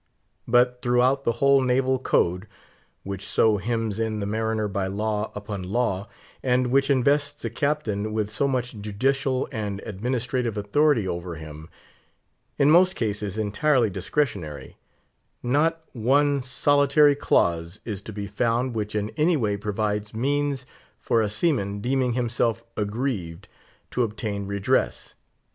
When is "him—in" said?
11.35-12.71